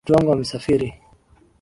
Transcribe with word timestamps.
Mtoto 0.03 0.17
wangu 0.19 0.31
amesafiri. 0.33 0.89